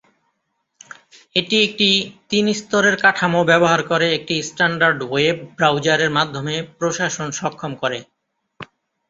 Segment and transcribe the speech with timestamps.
[1.35, 1.89] এটি একটি
[2.29, 7.99] তিন স্তরের কাঠামো ব্যবহার করে একটি স্ট্যান্ডার্ড ওয়েব ব্রাউজারের মাধ্যমে প্রশাসন সক্ষম করে।